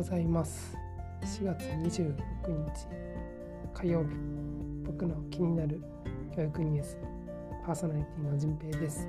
[0.00, 0.74] ございます。
[1.20, 1.62] 4月
[2.00, 2.14] 26
[2.46, 2.88] 日
[3.74, 4.08] 火曜日。
[4.86, 5.78] 僕の気になる
[6.34, 6.96] 教育ニュース
[7.66, 9.06] パーソナリティのじんぺいです。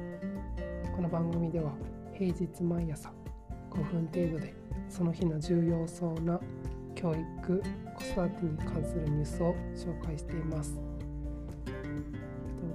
[0.93, 1.71] この番組では
[2.13, 3.09] 平日毎朝
[3.69, 4.53] 5分程度で
[4.89, 6.37] その日の重要そうな
[6.93, 7.63] 教育
[7.95, 10.77] 子育てに関するニュースを紹介しています。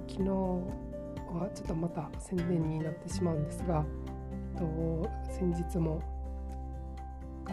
[0.07, 3.85] 昨日はちょっとまた宣伝になってしまうんですが
[5.29, 6.16] 先日も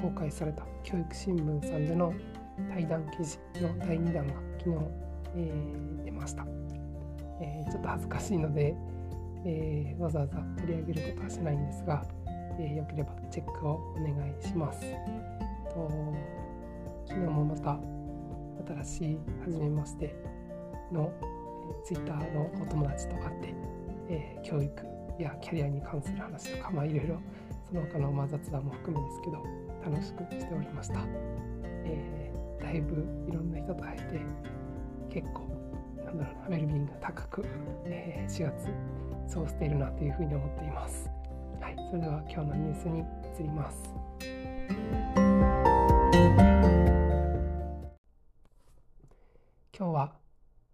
[0.01, 2.13] 公開された教育新聞さんでの
[2.69, 4.77] 対談記事の第2弾が昨日、
[5.37, 6.47] えー、出ました、
[7.41, 8.75] えー、ちょっと恥ずかしいので、
[9.45, 12.05] えー、わざわざ取り上げることはしないんですが、
[12.59, 14.81] えよければチェックをお願いします。
[15.73, 16.15] と
[17.07, 17.79] 昨日もまた
[18.85, 20.15] 新しい初めまして
[20.93, 21.13] の、
[21.83, 23.55] え Twitter のお友達と会って、
[24.09, 24.87] え教育
[25.19, 27.21] やキャリアに関する話とかまあいろいろ
[27.75, 29.43] その他のま雑談も含めですけど
[29.85, 31.01] 楽しくしておりました、
[31.85, 34.21] えー、だいぶいろんな人と会え
[35.11, 35.41] て結構
[36.05, 37.45] なんだろうなウェルビーイング高く、
[37.85, 41.11] えー、4月過ごしているなというふうに思っています。
[41.61, 43.95] はいそれでは今日のニュースに移ります。
[49.77, 50.13] 今日は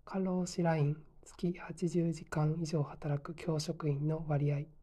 [0.05, 4.80] 過労死ライン月80時間以上働く教職員の割合。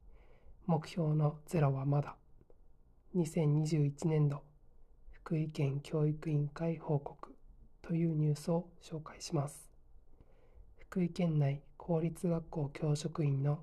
[0.69, 2.17] 目標のゼロはまだ。
[3.15, 4.43] 2021年度
[5.13, 7.33] 福井県教育委員会報告
[7.81, 9.69] というニュースを紹介します。
[10.77, 13.59] 福井県内公立学校教職員の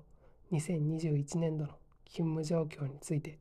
[0.51, 1.73] 2021年度の
[2.07, 3.37] 勤務状況について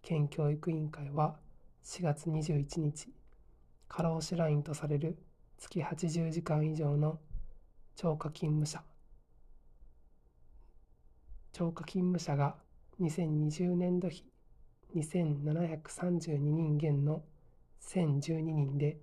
[0.00, 1.36] 県教育委員会は
[1.84, 3.08] 4月21日
[3.88, 5.18] 過労死ラインとされる
[5.58, 7.18] 月80時間以上の
[7.94, 8.82] 超過勤務者
[11.52, 12.56] 超過勤務者が
[13.02, 14.24] 2020年度比
[14.94, 17.24] 2732人減の
[17.80, 18.98] 1012人で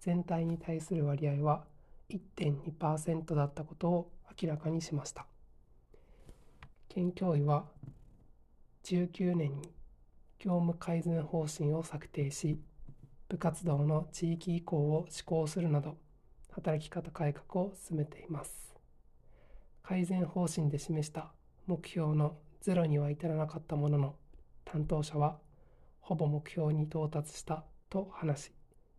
[0.00, 1.64] 全体に対する割合は
[2.10, 4.10] 1.2%だったことを
[4.42, 5.26] 明らかにしました。
[6.88, 7.66] 県教委は
[8.84, 9.70] 19年に
[10.40, 12.58] 業務改善方針を策定し
[13.28, 15.96] 部活動の地域移行を施行するなど
[16.50, 18.74] 働き方改革を進めています。
[19.84, 21.32] 改善方針で示した
[21.66, 24.16] 目標のゼロには至らなかったものの
[24.64, 25.38] 担当者は
[26.00, 28.52] ほぼ目標に到達したと話し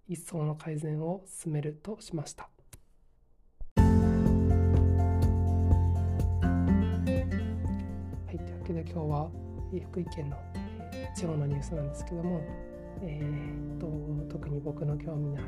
[0.07, 2.49] 一層の改善を進めるとしました。
[3.75, 3.81] は
[8.33, 9.29] い、というわけで今日は
[9.91, 10.37] 福井県の
[11.15, 12.41] 地方のニュースなんですけども、
[13.01, 13.87] えーと、
[14.31, 15.45] 特に僕の興味のある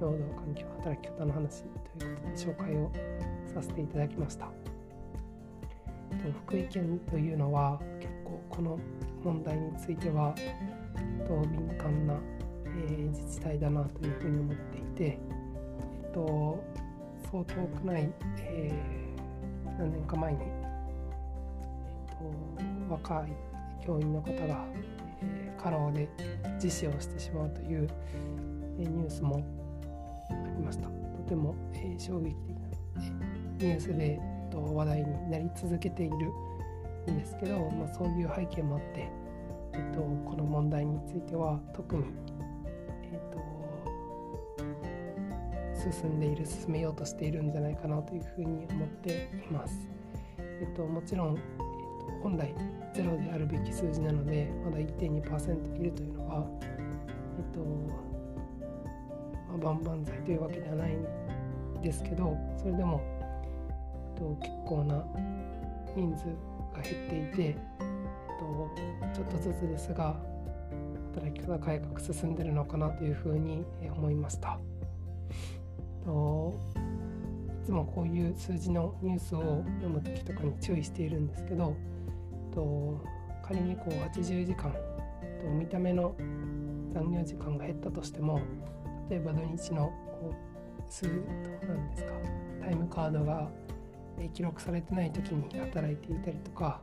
[0.00, 1.62] 労働環境働き方の話
[1.98, 2.90] ということで紹介を
[3.54, 4.71] させていただきました。
[6.46, 8.78] 福井県というのは結構この
[9.24, 10.34] 問題については
[11.26, 12.14] と敏感な、
[12.66, 16.62] えー、自治体だなというふうに思っていて、えっと、
[17.30, 20.44] そう遠くない、えー、何年か前に、え
[22.12, 22.16] っ
[22.88, 23.32] と、若い
[23.84, 24.66] 教員の方が、
[25.22, 26.08] えー、過労で
[26.54, 27.88] 自死をしてしまうという、
[28.78, 29.44] えー、ニュースも
[30.30, 30.86] ありました。
[30.86, 30.92] と
[31.28, 33.06] ても、えー、衝撃的な、
[33.58, 34.20] ニュースで、
[34.52, 36.16] と、話題になり続けている
[37.10, 39.10] んですけど、まあ、そういう背景もあって、
[39.72, 42.04] えっと、この問題については特に、
[43.12, 43.38] えっと、
[45.90, 49.88] 進んでいる進めようとしているんじゃないかなというふうに思っています。
[50.38, 52.54] えっと、もちろん、えっと、本来
[52.94, 57.60] ゼロであるべき数字なのでまだ1.2%いるというのは、えっと
[59.58, 63.00] まあ、万々歳というわけではないんですけどそれでも、
[64.22, 65.04] と、結構な
[65.96, 66.26] 人数
[66.74, 67.56] が減っていてえっ
[68.38, 68.70] と
[69.12, 70.16] ちょっとずつですが
[71.14, 74.58] 働き方改革進んでるのかなというふうに思いました。
[76.04, 76.54] と
[77.62, 81.76] いつもこういう数字のニュースを読む時とかに注意しているんですけど
[82.52, 83.00] と
[83.44, 86.16] 仮にこう80時間と見た目の
[86.92, 88.40] 残業時間が減ったとしても
[89.08, 91.12] 例えば土日のこう数な
[91.74, 92.12] んですか
[92.60, 93.48] タイムカードが
[94.30, 96.80] 記録されてない時に働いていたりとか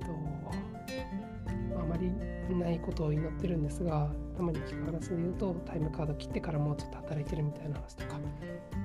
[0.00, 2.10] とあまり
[2.54, 8.18] ないことを祈ってるんですがたまに聞く話で言うとタイムカード切ってからもうちょっと働いてるみたいな話とか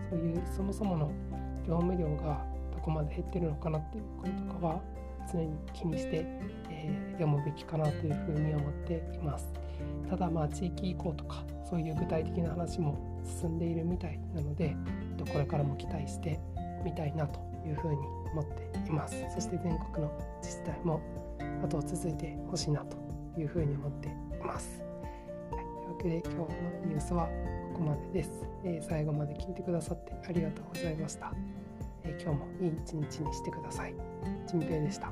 [0.09, 1.11] そういうそもそもの
[1.67, 4.81] 業務量がどこまで減ってるのかなっていうこととかは
[5.31, 6.25] 常に気にして、
[6.69, 9.51] えー、読むべきかなというふうに思っています。
[10.09, 14.75] ただまあ地域移行とかそういう具体的な話も進んでいるみたいなので
[15.31, 16.39] これからも期待して
[16.85, 17.97] みたいなというふうに
[18.31, 19.15] 思っています。
[19.33, 20.11] そして全国の
[20.41, 21.01] 自治体も
[21.63, 22.95] 後を続いてほしいなと
[23.39, 24.11] いうふうに思ってい
[24.45, 24.81] ます。
[25.51, 26.47] はいうわけで今日の
[26.85, 27.27] ニュースは
[27.73, 31.33] ここまでです、えー、最後まで聞いてくださってありがとうございました、
[32.03, 33.95] えー、今日もいい一日にしてください。
[34.47, 35.11] ちんぺいでした。